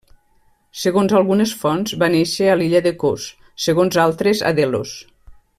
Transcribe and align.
Segons 0.83 1.13
algunes 1.19 1.53
fonts, 1.65 1.93
va 2.05 2.09
néixer 2.15 2.49
a 2.53 2.57
l’illa 2.63 2.83
de 2.89 2.95
Kos, 3.05 3.29
segons 3.67 4.03
altres 4.09 4.45
a 4.51 4.57
Delos. 4.63 4.99